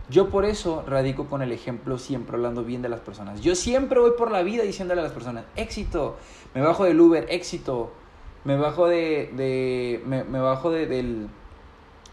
Yo 0.08 0.30
por 0.30 0.44
eso 0.44 0.84
radico 0.86 1.26
con 1.26 1.42
el 1.42 1.52
ejemplo 1.52 1.98
siempre 1.98 2.36
hablando 2.36 2.64
bien 2.64 2.80
de 2.80 2.88
las 2.88 3.00
personas. 3.00 3.40
Yo 3.40 3.54
siempre 3.54 4.00
voy 4.00 4.12
por 4.16 4.30
la 4.30 4.42
vida 4.42 4.62
diciéndole 4.62 5.00
a 5.00 5.04
las 5.04 5.12
personas, 5.12 5.44
éxito, 5.56 6.16
me 6.54 6.60
bajo 6.60 6.84
del 6.84 7.00
Uber, 7.00 7.26
éxito, 7.28 7.92
me 8.44 8.56
bajo 8.56 8.86
de, 8.86 10.00
me, 10.06 10.40
bajo 10.40 10.70
de, 10.70 10.86
del, 10.86 11.28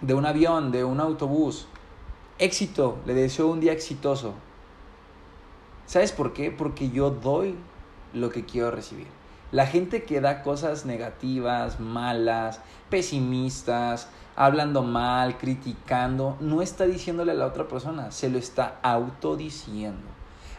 de 0.02 0.14
un 0.14 0.26
avión, 0.26 0.72
de 0.72 0.84
un 0.84 1.00
autobús, 1.00 1.68
éxito, 2.40 2.98
le 3.06 3.14
deseo 3.14 3.48
un 3.48 3.60
día 3.60 3.72
exitoso. 3.72 4.34
¿Sabes 5.86 6.12
por 6.12 6.34
qué? 6.34 6.50
Porque 6.50 6.90
yo 6.90 7.12
doy 7.12 7.56
lo 8.14 8.32
que 8.32 8.44
quiero 8.44 8.72
recibir. 8.72 9.08
La 9.54 9.68
gente 9.68 10.02
que 10.02 10.20
da 10.20 10.42
cosas 10.42 10.84
negativas, 10.84 11.80
malas, 11.80 12.60
pesimistas, 12.90 14.10
hablando 14.36 14.82
mal, 14.82 15.38
criticando, 15.38 16.38
no 16.40 16.64
está 16.64 16.86
diciéndole 16.86 17.34
a 17.34 17.36
la 17.36 17.46
otra 17.46 17.68
persona, 17.68 18.10
se 18.10 18.32
lo 18.32 18.40
está 18.40 18.80
autodiciendo. 18.82 20.08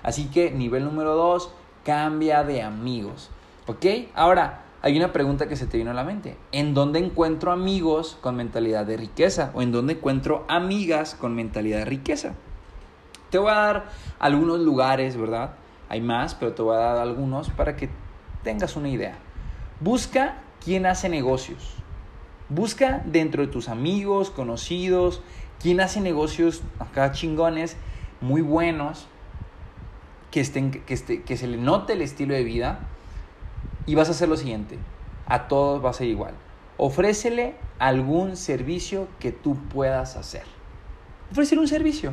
Así 0.05 0.27
que 0.27 0.53
nivel 0.53 0.85
número 0.85 1.17
dos, 1.17 1.51
cambia 1.85 2.45
de 2.45 2.63
amigos. 2.63 3.31
¿Ok? 3.67 3.85
Ahora, 4.15 4.63
hay 4.81 4.97
una 4.97 5.13
pregunta 5.13 5.49
que 5.49 5.57
se 5.57 5.67
te 5.67 5.77
vino 5.77 5.91
a 5.91 5.95
la 5.95 6.05
mente. 6.05 6.37
¿En 6.53 6.73
dónde 6.73 7.01
encuentro 7.01 7.51
amigos 7.51 8.17
con 8.21 8.37
mentalidad 8.37 8.87
de 8.87 8.97
riqueza? 8.97 9.51
¿O 9.55 9.63
en 9.63 9.73
dónde 9.73 9.95
encuentro 9.95 10.45
amigas 10.47 11.17
con 11.17 11.35
mentalidad 11.35 11.79
de 11.79 11.85
riqueza? 11.87 12.35
Te 13.31 13.39
voy 13.39 13.51
a 13.51 13.55
dar 13.55 13.85
algunos 14.21 14.61
lugares, 14.61 15.17
¿verdad? 15.17 15.55
Hay 15.89 16.01
más, 16.01 16.37
pero 16.37 16.53
te 16.53 16.63
voy 16.63 16.77
a 16.77 16.81
dar 16.81 16.99
algunos 16.99 17.51
para 17.51 17.75
que 17.75 17.89
tengas 18.45 18.77
una 18.77 18.89
idea. 18.89 19.17
Busca 19.81 20.37
quién 20.65 20.87
hace 20.87 21.09
negocios. 21.09 21.75
Busca 22.49 23.03
dentro 23.07 23.45
de 23.45 23.49
tus 23.51 23.69
amigos, 23.69 24.31
conocidos, 24.31 25.23
quién 25.61 25.81
hace 25.81 26.01
negocios 26.01 26.63
acá 26.79 27.11
chingones, 27.11 27.77
muy 28.21 28.43
buenos, 28.43 29.09
que, 30.31 30.41
estén, 30.41 30.71
que, 30.71 31.23
que 31.23 31.37
se 31.37 31.47
le 31.49 31.57
note 31.57 31.95
el 31.95 32.03
estilo 32.03 32.35
de 32.35 32.45
vida. 32.45 32.81
Y 33.87 33.97
vas 33.97 34.09
a 34.09 34.13
hacer 34.13 34.29
lo 34.29 34.37
siguiente, 34.37 34.79
a 35.27 35.49
todos 35.49 35.85
va 35.85 35.91
a 35.91 35.95
ser 35.95 36.07
igual. 36.07 36.35
Ofrécele 36.77 37.55
algún 37.79 38.37
servicio 38.37 39.09
que 39.19 39.33
tú 39.33 39.57
puedas 39.69 40.17
hacer. 40.17 40.45
Ofrecer 41.31 41.59
un 41.59 41.69
servicio. 41.69 42.13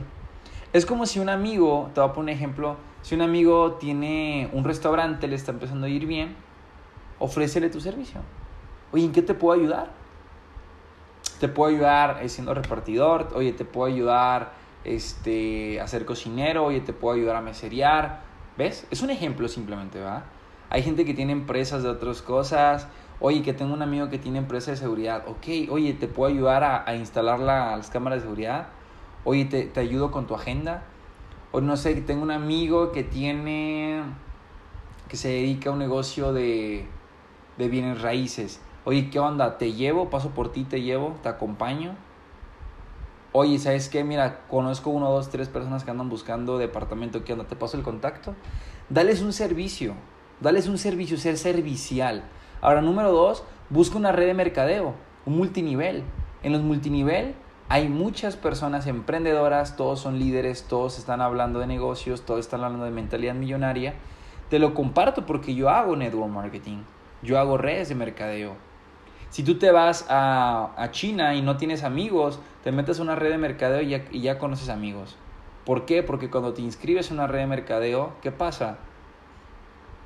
Es 0.74 0.86
como 0.86 1.06
si 1.06 1.20
un 1.20 1.30
amigo, 1.30 1.90
te 1.94 2.00
voy 2.02 2.10
a 2.10 2.14
poner 2.14 2.34
un 2.34 2.38
ejemplo, 2.38 2.78
si 3.02 3.16
un 3.16 3.22
amigo 3.22 3.74
tiene 3.74 4.50
un 4.54 4.64
restaurante, 4.64 5.28
le 5.28 5.36
está 5.36 5.52
empezando 5.52 5.88
a 5.88 5.90
ir 5.90 6.06
bien, 6.06 6.36
ofrécele 7.20 7.70
tu 7.70 7.82
servicio. 7.82 8.22
Oye, 8.92 9.06
¿en 9.06 9.12
qué 9.12 9.22
te 9.22 9.34
puedo 9.34 9.60
ayudar? 9.60 9.92
Te 11.40 11.48
puedo 11.48 11.74
ayudar 11.74 12.20
eh, 12.22 12.30
siendo 12.30 12.54
repartidor, 12.54 13.30
oye, 13.34 13.54
te 13.54 13.66
puedo 13.66 13.92
ayudar 13.92 14.54
este, 14.84 15.80
a 15.80 15.88
ser 15.88 16.06
cocinero, 16.06 16.66
oye, 16.66 16.82
te 16.82 16.94
puedo 16.94 17.16
ayudar 17.16 17.36
a 17.36 17.42
meserear. 17.42 18.22
¿Ves? 18.58 18.86
Es 18.92 19.02
un 19.02 19.10
ejemplo 19.10 19.48
simplemente, 19.48 20.02
¿va? 20.02 20.24
Hay 20.70 20.84
gente 20.84 21.06
que 21.06 21.14
tiene 21.14 21.32
empresas 21.32 21.84
de 21.84 21.90
otras 21.90 22.22
cosas. 22.22 22.88
Oye, 23.20 23.42
que 23.44 23.54
tengo 23.54 23.74
un 23.74 23.82
amigo 23.82 24.10
que 24.10 24.18
tiene 24.18 24.40
empresa 24.40 24.72
de 24.72 24.78
seguridad. 24.78 25.24
Ok, 25.28 25.70
oye, 25.70 25.94
te 25.94 26.08
puedo 26.08 26.34
ayudar 26.34 26.64
a, 26.64 26.96
instalar 26.96 27.40
las 27.40 27.90
cámaras 27.90 28.20
de 28.20 28.22
seguridad. 28.24 28.68
Oye, 29.24 29.46
te, 29.46 29.66
te 29.66 29.80
ayudo 29.80 30.12
con 30.12 30.28
tu 30.28 30.36
agenda. 30.36 30.84
O 31.52 31.62
no 31.62 31.76
sé, 31.76 31.96
tengo 31.96 32.24
un 32.24 32.32
amigo 32.32 32.92
que 32.92 33.04
tiene, 33.04 34.02
que 35.10 35.18
se 35.18 35.28
dedica 35.28 35.70
a 35.70 35.74
un 35.74 35.80
negocio 35.80 36.32
de, 36.32 36.88
de 37.58 37.68
bienes 37.68 38.02
raíces. 38.02 38.62
Oye, 38.86 39.10
¿qué 39.10 39.20
onda? 39.20 39.58
¿Te 39.58 39.74
llevo? 39.74 40.10
¿Paso 40.10 40.30
por 40.30 40.52
ti? 40.52 40.64
¿Te 40.64 40.82
llevo? 40.82 41.16
¿Te 41.22 41.30
acompaño? 41.30 41.96
Oye, 43.34 43.60
¿sabes 43.60 43.90
qué? 43.90 44.04
Mira, 44.04 44.42
conozco 44.50 44.90
uno, 44.90 45.10
dos, 45.10 45.30
tres 45.30 45.50
personas 45.50 45.84
que 45.84 45.92
andan 45.92 46.10
buscando 46.10 46.58
departamento. 46.58 47.24
¿Qué 47.24 47.34
onda? 47.34 47.46
¿Te 47.46 47.56
paso 47.56 47.78
el 47.78 47.84
contacto? 47.84 48.34
Dales 48.90 49.22
un 49.22 49.34
servicio. 49.34 49.94
Dales 50.40 50.68
un 50.68 50.78
servicio, 50.78 51.18
ser 51.18 51.38
servicial. 51.38 52.24
Ahora, 52.62 52.82
número 52.82 53.12
dos, 53.12 53.44
busca 53.70 53.98
una 53.98 54.12
red 54.12 54.28
de 54.28 54.34
mercadeo, 54.34 54.96
un 55.26 55.38
multinivel. 55.38 56.04
En 56.44 56.52
los 56.54 56.62
multinivel 56.62 57.36
hay 57.72 57.88
muchas 57.88 58.36
personas 58.36 58.86
emprendedoras, 58.86 59.78
todos 59.78 60.02
son 60.02 60.20
líderes, 60.20 60.66
todos 60.68 61.00
están 61.00 61.22
hablando 61.22 61.62
de 61.62 61.68
negocios, 61.68 62.26
todos 62.26 62.42
están 62.42 62.66
hablando 62.66 62.84
de 62.84 62.92
mentalidad 62.92 63.34
millonaria. 63.34 63.94
Te 64.50 64.60
lo 64.60 64.74
comparto 64.74 65.26
porque 65.26 65.56
yo 65.56 65.70
hago 65.70 65.96
network 65.96 66.30
marketing, 66.30 66.80
yo 67.22 67.40
hago 67.40 67.58
redes 67.58 67.88
de 67.88 67.96
mercadeo. 67.96 68.58
Si 69.30 69.44
tú 69.44 69.58
te 69.58 69.72
vas 69.72 70.06
a, 70.10 70.90
China 70.92 71.34
y 71.34 71.42
no 71.42 71.56
tienes 71.56 71.86
amigos, 71.86 72.42
te 72.62 72.74
metes 72.74 73.00
a 73.00 73.04
una 73.04 73.16
red 73.16 73.30
de 73.30 73.38
mercadeo 73.38 73.82
y 73.82 73.88
ya, 73.88 74.04
y 74.12 74.20
ya 74.20 74.38
conoces 74.38 74.68
amigos. 74.68 75.16
¿Por 75.64 75.86
qué? 75.86 76.04
Porque 76.04 76.30
cuando 76.30 76.54
te 76.54 76.62
inscribes 76.62 77.10
en 77.10 77.20
una 77.20 77.28
red 77.28 77.40
de 77.40 77.48
mercadeo, 77.48 78.12
¿qué 78.22 78.34
pasa? 78.34 78.80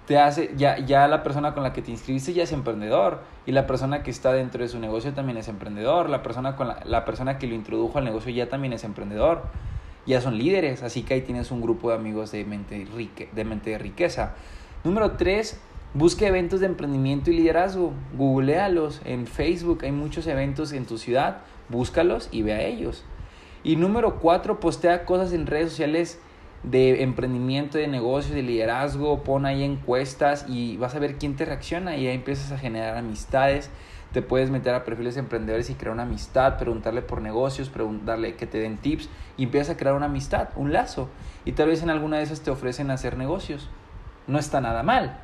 Te 0.08 0.20
hace, 0.20 0.52
ya, 0.56 0.78
ya 0.80 1.08
la 1.08 1.24
persona 1.24 1.54
con 1.54 1.64
la 1.64 1.74
que 1.74 1.82
te 1.82 1.92
inscribiste 1.92 2.34
ya 2.34 2.44
es 2.44 2.52
emprendedor 2.52 3.22
y 3.46 3.52
la 3.52 3.66
persona 3.66 4.04
que 4.04 4.12
está 4.12 4.34
dentro 4.34 4.62
de 4.62 4.70
su 4.70 4.80
negocio 4.80 5.14
también 5.14 5.38
es 5.38 5.48
emprendedor, 5.48 6.10
la 6.10 6.22
persona, 6.22 6.56
con 6.56 6.70
la, 6.84 7.06
persona 7.06 7.40
que 7.40 7.48
lo 7.48 7.56
introdujo 7.56 7.98
al 7.98 8.06
negocio 8.06 8.32
ya 8.32 8.48
también 8.48 8.74
es 8.74 8.84
emprendedor, 8.84 9.44
ya 10.06 10.22
son 10.22 10.38
líderes, 10.38 10.84
así 10.84 11.02
que 11.02 11.16
ahí 11.16 11.22
tienes 11.22 11.50
un 11.50 11.62
grupo 11.62 11.90
de 11.90 11.96
amigos 11.96 12.32
de 12.32 12.46
mente, 12.46 12.86
de, 13.34 13.46
mente 13.46 13.72
de 13.72 13.78
riqueza. 13.80 14.34
Número 14.84 15.14
tres, 15.14 15.60
busque 15.96 16.28
eventos 16.28 16.60
de 16.60 16.68
emprendimiento 16.68 17.32
y 17.32 17.38
liderazgo, 17.38 17.92
googlealos 18.16 19.02
en 19.06 19.26
Facebook, 19.26 19.80
hay 19.84 19.92
muchos 19.92 20.28
eventos 20.28 20.72
en 20.72 20.86
tu 20.86 21.00
ciudad, 21.00 21.38
búscalos 21.70 22.30
y 22.32 22.44
ve 22.44 22.54
a 22.54 22.62
ellos. 22.62 23.04
Y 23.64 23.78
número 23.78 24.20
cuatro, 24.20 24.60
postea 24.60 25.06
cosas 25.06 25.34
en 25.34 25.48
redes 25.48 25.72
sociales 25.72 26.20
de 26.70 27.04
emprendimiento, 27.04 27.78
de 27.78 27.88
negocio, 27.88 28.34
de 28.34 28.42
liderazgo, 28.42 29.24
pon 29.24 29.46
ahí 29.46 29.64
encuestas 29.64 30.46
y 30.50 30.78
vas 30.78 30.96
a 30.96 31.00
ver 31.00 31.18
quién 31.18 31.36
te 31.36 31.46
reacciona 31.46 31.96
y 31.96 32.08
ahí 32.08 32.16
empiezas 32.16 32.52
a 32.52 32.58
generar 32.58 32.98
amistades. 32.98 33.70
Te 34.14 34.22
puedes 34.22 34.50
meter 34.50 34.74
a 34.74 34.84
perfiles 34.84 35.16
de 35.16 35.20
emprendedores 35.20 35.70
y 35.70 35.76
crear 35.76 35.94
una 35.94 36.04
amistad, 36.04 36.58
preguntarle 36.58 37.02
por 37.02 37.22
negocios, 37.22 37.70
preguntarle 37.70 38.36
que 38.36 38.48
te 38.48 38.60
den 38.60 38.78
tips 38.78 39.10
y 39.38 39.44
empiezas 39.44 39.76
a 39.76 39.78
crear 39.78 39.96
una 39.96 40.06
amistad, 40.06 40.50
un 40.56 40.72
lazo. 40.72 41.10
Y 41.44 41.52
tal 41.52 41.68
vez 41.68 41.84
en 41.84 41.90
alguna 41.90 42.18
de 42.18 42.24
esas 42.24 42.42
te 42.42 42.50
ofrecen 42.50 42.90
hacer 42.92 43.18
negocios. 43.18 43.70
No 44.26 44.40
está 44.40 44.62
nada 44.62 44.84
mal. 44.84 45.20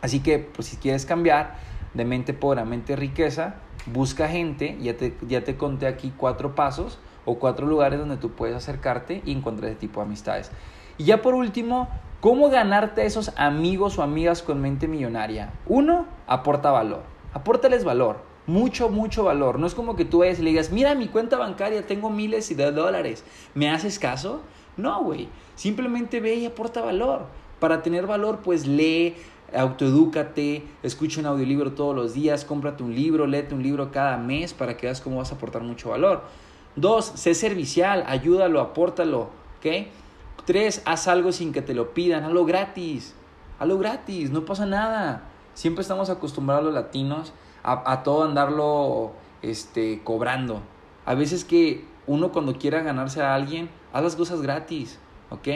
Así 0.00 0.20
que, 0.20 0.38
pues 0.38 0.68
si 0.68 0.76
quieres 0.76 1.04
cambiar 1.06 1.56
de 1.92 2.04
mente 2.04 2.32
pobre 2.32 2.60
a 2.60 2.64
mente 2.64 2.96
riqueza, 2.96 3.56
busca 3.86 4.28
gente, 4.28 4.78
ya 4.80 4.96
te, 4.96 5.14
ya 5.26 5.42
te 5.42 5.56
conté 5.56 5.86
aquí 5.86 6.12
cuatro 6.16 6.54
pasos 6.54 6.98
o 7.24 7.38
cuatro 7.38 7.66
lugares 7.66 7.98
donde 7.98 8.16
tú 8.16 8.30
puedes 8.30 8.56
acercarte 8.56 9.22
y 9.24 9.32
encontrar 9.32 9.70
ese 9.70 9.80
tipo 9.80 10.00
de 10.00 10.06
amistades. 10.06 10.50
Y 10.98 11.04
ya 11.04 11.22
por 11.22 11.34
último, 11.34 11.88
¿cómo 12.20 12.50
ganarte 12.50 13.04
esos 13.04 13.32
amigos 13.36 13.98
o 13.98 14.02
amigas 14.02 14.42
con 14.42 14.60
mente 14.60 14.88
millonaria? 14.88 15.52
Uno, 15.66 16.06
aporta 16.26 16.70
valor. 16.70 17.02
Apórtales 17.32 17.84
valor. 17.84 18.18
Mucho, 18.46 18.90
mucho 18.90 19.24
valor. 19.24 19.58
No 19.58 19.66
es 19.66 19.74
como 19.74 19.96
que 19.96 20.04
tú 20.04 20.18
vayas 20.18 20.38
y 20.38 20.42
le 20.42 20.50
digas, 20.50 20.70
mira 20.70 20.94
mi 20.94 21.08
cuenta 21.08 21.38
bancaria, 21.38 21.86
tengo 21.86 22.10
miles 22.10 22.54
de 22.54 22.72
dólares. 22.72 23.24
¿Me 23.54 23.70
haces 23.70 23.98
caso? 23.98 24.42
No, 24.76 25.02
güey. 25.02 25.28
Simplemente 25.54 26.20
ve 26.20 26.34
y 26.34 26.46
aporta 26.46 26.80
valor. 26.80 27.26
Para 27.58 27.82
tener 27.82 28.06
valor, 28.06 28.40
pues 28.44 28.66
lee, 28.66 29.14
autoedúcate, 29.54 30.64
escucha 30.82 31.20
un 31.20 31.26
audiolibro 31.26 31.72
todos 31.72 31.94
los 31.94 32.14
días, 32.14 32.44
cómprate 32.44 32.82
un 32.82 32.94
libro, 32.94 33.26
léete 33.26 33.54
un 33.54 33.62
libro 33.62 33.90
cada 33.90 34.16
mes 34.16 34.52
para 34.52 34.76
que 34.76 34.86
veas 34.86 35.00
cómo 35.00 35.18
vas 35.18 35.32
a 35.32 35.36
aportar 35.36 35.62
mucho 35.62 35.90
valor. 35.90 36.22
Dos, 36.76 37.04
sé 37.04 37.34
servicial, 37.34 38.04
ayúdalo, 38.06 38.60
apórtalo, 38.60 39.30
¿ok? 39.58 39.86
Tres, 40.44 40.82
haz 40.84 41.08
algo 41.08 41.32
sin 41.32 41.52
que 41.52 41.62
te 41.62 41.72
lo 41.72 41.94
pidan, 41.94 42.24
hazlo 42.24 42.44
gratis, 42.44 43.14
hazlo 43.58 43.78
gratis, 43.78 44.30
no 44.30 44.44
pasa 44.44 44.66
nada. 44.66 45.22
Siempre 45.54 45.82
estamos 45.82 46.10
acostumbrados 46.10 46.64
los 46.64 46.74
latinos 46.74 47.32
a, 47.62 48.02
todo 48.02 48.24
andarlo 48.24 49.12
este, 49.40 50.02
cobrando. 50.02 50.60
A 51.06 51.14
veces 51.14 51.44
que 51.44 51.86
uno 52.06 52.32
cuando 52.32 52.58
quiera 52.58 52.82
ganarse 52.82 53.22
a 53.22 53.34
alguien, 53.34 53.70
haz 53.92 54.02
las 54.02 54.16
cosas 54.16 54.42
gratis, 54.42 54.98
¿ok? 55.30 55.48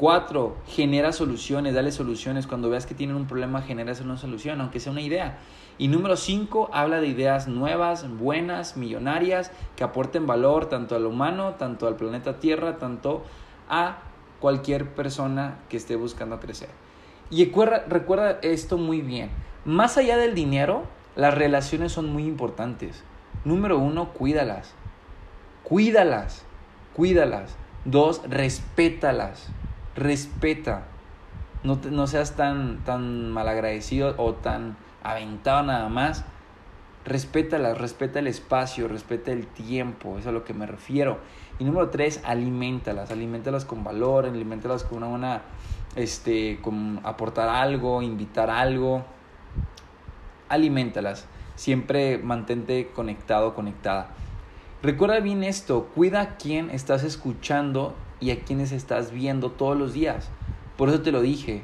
Cuatro, 0.00 0.56
genera 0.66 1.12
soluciones, 1.12 1.74
dale 1.74 1.92
soluciones. 1.92 2.46
Cuando 2.46 2.70
veas 2.70 2.86
que 2.86 2.94
tienen 2.94 3.16
un 3.16 3.26
problema, 3.26 3.60
genera 3.60 3.92
una 4.02 4.16
solución, 4.16 4.58
aunque 4.62 4.80
sea 4.80 4.92
una 4.92 5.02
idea. 5.02 5.36
Y 5.76 5.88
número 5.88 6.16
cinco, 6.16 6.70
habla 6.72 7.02
de 7.02 7.08
ideas 7.08 7.48
nuevas, 7.48 8.08
buenas, 8.16 8.78
millonarias, 8.78 9.52
que 9.76 9.84
aporten 9.84 10.26
valor 10.26 10.70
tanto 10.70 10.96
al 10.96 11.04
humano, 11.04 11.56
tanto 11.58 11.86
al 11.86 11.96
planeta 11.96 12.40
Tierra, 12.40 12.78
tanto 12.78 13.24
a 13.68 13.98
cualquier 14.40 14.94
persona 14.94 15.58
que 15.68 15.76
esté 15.76 15.96
buscando 15.96 16.40
crecer. 16.40 16.70
Y 17.28 17.44
recuerda, 17.44 17.84
recuerda 17.86 18.38
esto 18.40 18.78
muy 18.78 19.02
bien. 19.02 19.28
Más 19.66 19.98
allá 19.98 20.16
del 20.16 20.34
dinero, 20.34 20.84
las 21.14 21.34
relaciones 21.34 21.92
son 21.92 22.10
muy 22.10 22.24
importantes. 22.24 23.04
Número 23.44 23.78
uno, 23.78 24.14
cuídalas. 24.14 24.72
Cuídalas. 25.62 26.46
Cuídalas. 26.94 27.54
Dos, 27.84 28.22
respétalas 28.26 29.50
respeta. 29.96 30.84
No, 31.62 31.78
no 31.90 32.06
seas 32.06 32.36
tan, 32.36 32.84
tan 32.84 33.30
malagradecido 33.30 34.14
o 34.16 34.34
tan 34.34 34.76
aventado 35.02 35.62
nada 35.62 35.88
más. 35.88 36.24
Respétalas, 37.04 37.78
respeta 37.78 38.18
el 38.18 38.26
espacio, 38.26 38.86
respeta 38.86 39.32
el 39.32 39.46
tiempo, 39.46 40.10
eso 40.10 40.18
es 40.18 40.26
a 40.26 40.32
lo 40.32 40.44
que 40.44 40.52
me 40.52 40.66
refiero. 40.66 41.18
Y 41.58 41.64
número 41.64 41.88
tres, 41.88 42.20
alimentalas, 42.24 43.10
alimentalas 43.10 43.64
con 43.64 43.84
valor, 43.84 44.26
alimentalas 44.26 44.84
con 44.84 44.98
una 44.98 45.08
buena, 45.08 45.42
este, 45.96 46.60
con 46.60 47.00
aportar 47.02 47.48
algo, 47.48 48.02
invitar 48.02 48.50
algo. 48.50 49.04
Alimentalas, 50.48 51.26
siempre 51.54 52.18
mantente 52.18 52.90
conectado, 52.94 53.54
conectada. 53.54 54.10
Recuerda 54.82 55.20
bien 55.20 55.44
esto, 55.44 55.90
cuida 55.94 56.36
quien 56.36 56.70
estás 56.70 57.04
escuchando 57.04 57.94
y 58.20 58.30
a 58.30 58.40
quienes 58.40 58.72
estás 58.72 59.10
viendo 59.10 59.50
todos 59.50 59.76
los 59.76 59.92
días. 59.92 60.30
Por 60.76 60.88
eso 60.88 61.00
te 61.02 61.12
lo 61.12 61.20
dije. 61.20 61.62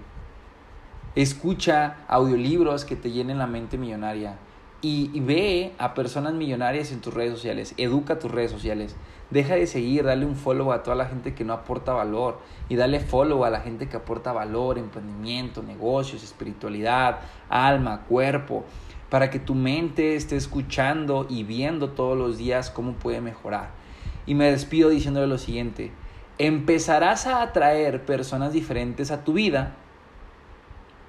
Escucha 1.14 1.98
audiolibros 2.08 2.84
que 2.84 2.96
te 2.96 3.10
llenen 3.10 3.38
la 3.38 3.46
mente 3.46 3.78
millonaria 3.78 4.38
y, 4.82 5.20
ve 5.20 5.72
a 5.78 5.94
personas 5.94 6.34
millonarias 6.34 6.92
en 6.92 7.00
tus 7.00 7.14
redes 7.14 7.32
sociales. 7.32 7.74
Educa 7.76 8.18
tus 8.18 8.30
redes 8.30 8.50
sociales. 8.50 8.94
Deja 9.30 9.54
de 9.54 9.66
seguir, 9.66 10.04
dale 10.04 10.24
un 10.24 10.36
follow 10.36 10.72
a 10.72 10.82
toda 10.82 10.94
la 10.94 11.06
gente 11.06 11.34
que 11.34 11.44
no 11.44 11.52
aporta 11.52 11.92
valor 11.92 12.38
y 12.68 12.76
dale 12.76 13.00
follow 13.00 13.44
a 13.44 13.50
la 13.50 13.60
gente 13.60 13.88
que 13.88 13.96
aporta 13.96 14.32
valor, 14.32 14.78
emprendimiento, 14.78 15.62
negocios, 15.62 16.22
espiritualidad, 16.22 17.20
alma, 17.48 18.02
cuerpo, 18.02 18.64
para 19.10 19.30
que 19.30 19.40
tu 19.40 19.54
mente 19.54 20.14
esté 20.14 20.36
escuchando 20.36 21.26
y 21.28 21.42
viendo 21.42 21.90
todos 21.90 22.16
los 22.16 22.38
días 22.38 22.70
cómo 22.70 22.92
puede 22.92 23.20
mejorar. 23.20 23.70
Y 24.26 24.34
me 24.34 24.50
despido 24.50 24.90
diciéndole 24.90 25.26
lo 25.26 25.38
siguiente, 25.38 25.90
empezarás 26.38 27.26
a 27.26 27.42
atraer 27.42 28.04
personas 28.04 28.52
diferentes 28.52 29.10
a 29.10 29.24
tu 29.24 29.32
vida 29.32 29.74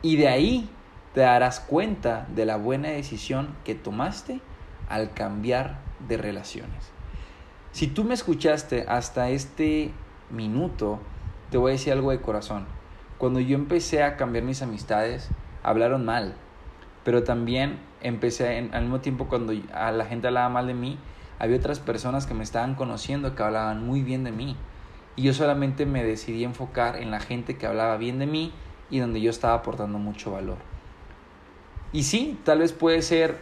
y 0.01 0.15
de 0.15 0.27
ahí 0.27 0.69
te 1.13 1.21
darás 1.21 1.59
cuenta 1.59 2.27
de 2.33 2.45
la 2.45 2.57
buena 2.57 2.89
decisión 2.89 3.55
que 3.65 3.75
tomaste 3.75 4.39
al 4.87 5.13
cambiar 5.13 5.79
de 6.07 6.17
relaciones. 6.17 6.91
Si 7.71 7.87
tú 7.87 8.03
me 8.03 8.13
escuchaste 8.13 8.85
hasta 8.87 9.29
este 9.29 9.91
minuto, 10.29 10.99
te 11.49 11.57
voy 11.57 11.71
a 11.71 11.73
decir 11.73 11.93
algo 11.93 12.11
de 12.11 12.21
corazón. 12.21 12.65
Cuando 13.17 13.39
yo 13.39 13.55
empecé 13.55 14.03
a 14.03 14.15
cambiar 14.15 14.43
mis 14.43 14.61
amistades, 14.61 15.31
hablaron 15.63 16.05
mal, 16.05 16.35
pero 17.03 17.23
también 17.23 17.79
empecé 18.01 18.69
al 18.71 18.81
mismo 18.83 18.99
tiempo 18.99 19.27
cuando 19.27 19.53
a 19.73 19.91
la 19.91 20.05
gente 20.05 20.27
hablaba 20.27 20.49
mal 20.49 20.67
de 20.67 20.73
mí, 20.73 20.97
había 21.39 21.57
otras 21.57 21.79
personas 21.79 22.25
que 22.25 22.33
me 22.33 22.43
estaban 22.43 22.75
conociendo 22.75 23.35
que 23.35 23.43
hablaban 23.43 23.85
muy 23.85 24.01
bien 24.01 24.23
de 24.23 24.31
mí. 24.31 24.55
Y 25.17 25.23
yo 25.23 25.33
solamente 25.33 25.85
me 25.85 26.03
decidí 26.03 26.45
enfocar 26.45 26.95
en 26.95 27.11
la 27.11 27.19
gente 27.19 27.57
que 27.57 27.65
hablaba 27.65 27.97
bien 27.97 28.19
de 28.19 28.27
mí 28.27 28.53
y 28.89 28.99
donde 28.99 29.19
yo 29.19 29.29
estaba 29.31 29.55
aportando 29.55 29.97
mucho 29.97 30.31
valor. 30.31 30.57
Y 31.91 32.03
sí, 32.03 32.39
tal 32.43 32.59
vez 32.59 32.71
puede 32.71 33.01
ser, 33.01 33.39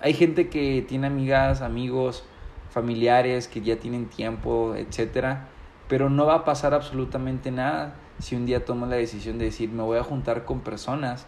hay 0.00 0.14
gente 0.14 0.48
que 0.48 0.84
tiene 0.88 1.08
amigas, 1.08 1.60
amigos, 1.60 2.24
familiares 2.70 3.48
que 3.48 3.60
ya 3.60 3.76
tienen 3.76 4.06
tiempo, 4.06 4.74
etcétera, 4.76 5.48
pero 5.88 6.08
no 6.08 6.26
va 6.26 6.36
a 6.36 6.44
pasar 6.44 6.72
absolutamente 6.72 7.50
nada 7.50 7.96
si 8.18 8.36
un 8.36 8.46
día 8.46 8.64
tomo 8.64 8.86
la 8.86 8.96
decisión 8.96 9.38
de 9.38 9.46
decir, 9.46 9.70
me 9.70 9.82
voy 9.82 9.98
a 9.98 10.04
juntar 10.04 10.44
con 10.44 10.60
personas 10.60 11.26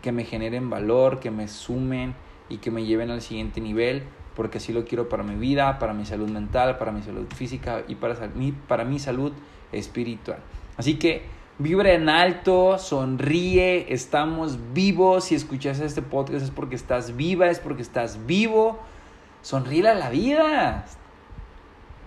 que 0.00 0.10
me 0.10 0.24
generen 0.24 0.70
valor, 0.70 1.20
que 1.20 1.30
me 1.30 1.48
sumen 1.48 2.14
y 2.48 2.58
que 2.58 2.70
me 2.70 2.86
lleven 2.86 3.10
al 3.10 3.20
siguiente 3.20 3.60
nivel 3.60 4.04
porque 4.36 4.58
así 4.58 4.72
lo 4.72 4.84
quiero 4.84 5.08
para 5.08 5.22
mi 5.22 5.34
vida, 5.34 5.78
para 5.78 5.94
mi 5.94 6.04
salud 6.04 6.28
mental, 6.28 6.76
para 6.76 6.92
mi 6.92 7.02
salud 7.02 7.26
física 7.34 7.82
y 7.88 7.94
para, 7.94 8.28
mi, 8.28 8.52
para 8.52 8.84
mi 8.84 8.98
salud 8.98 9.32
espiritual. 9.72 10.38
Así 10.76 10.98
que 10.98 11.22
vibra 11.58 11.92
en 11.92 12.10
alto, 12.10 12.78
sonríe, 12.78 13.92
estamos 13.92 14.58
vivos. 14.74 15.24
Si 15.24 15.34
escuchas 15.34 15.80
este 15.80 16.02
podcast 16.02 16.44
es 16.44 16.50
porque 16.50 16.76
estás 16.76 17.16
viva, 17.16 17.48
es 17.48 17.60
porque 17.60 17.80
estás 17.80 18.26
vivo. 18.26 18.78
Sonríe 19.40 19.88
a 19.88 19.94
la 19.94 20.10
vida. 20.10 20.84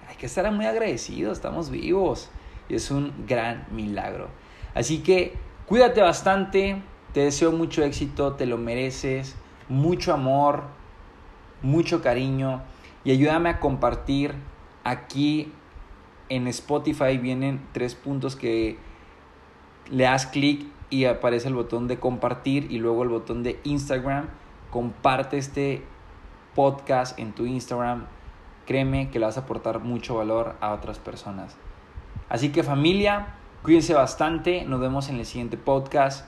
Hay 0.08 0.16
que 0.16 0.28
estar 0.28 0.50
muy 0.52 0.68
agradecidos, 0.68 1.38
estamos 1.38 1.72
vivos. 1.72 2.30
Y 2.70 2.76
es 2.76 2.92
un 2.92 3.26
gran 3.28 3.66
milagro. 3.72 4.28
Así 4.76 5.00
que 5.00 5.34
cuídate 5.66 6.02
bastante, 6.02 6.80
te 7.12 7.22
deseo 7.22 7.52
mucho 7.52 7.84
éxito, 7.84 8.34
te 8.34 8.46
lo 8.46 8.60
mereces, 8.60 9.36
mucho 9.68 10.14
amor, 10.14 10.66
mucho 11.62 12.02
cariño 12.02 12.62
y 13.04 13.12
ayúdame 13.12 13.50
a 13.50 13.60
compartir. 13.60 14.36
Aquí 14.84 15.52
en 16.30 16.48
Spotify 16.48 17.18
vienen 17.18 17.62
tres 17.74 17.96
puntos 17.96 18.36
que 18.36 18.78
le 19.90 20.04
das 20.04 20.28
clic 20.28 20.66
y 20.90 21.06
aparece 21.06 21.48
el 21.48 21.56
botón 21.56 21.88
de 21.88 22.00
compartir 22.00 22.72
y 22.72 22.78
luego 22.78 23.04
el 23.04 23.10
botón 23.10 23.44
de 23.44 23.60
Instagram. 23.64 24.28
Comparte 24.70 25.38
este 25.38 25.84
podcast 26.56 27.18
en 27.20 27.34
tu 27.34 27.46
Instagram. 27.46 28.06
Créeme 28.66 29.10
que 29.10 29.20
le 29.20 29.26
vas 29.26 29.38
a 29.38 29.42
aportar 29.42 29.80
mucho 29.80 30.16
valor 30.16 30.56
a 30.62 30.74
otras 30.74 31.00
personas. 31.00 31.58
Así 32.30 32.52
que 32.52 32.64
familia, 32.64 33.36
cuídense 33.64 33.94
bastante. 33.94 34.66
Nos 34.66 34.80
vemos 34.80 35.10
en 35.10 35.18
el 35.18 35.26
siguiente 35.26 35.58
podcast. 35.58 36.28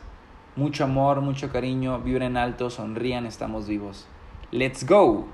Mucho 0.56 0.84
amor, 0.84 1.22
mucho 1.22 1.52
cariño. 1.52 2.00
Vibren 2.00 2.38
alto, 2.38 2.70
sonrían, 2.70 3.26
estamos 3.26 3.68
vivos. 3.68 4.08
Let's 4.54 4.84
go! 4.84 5.32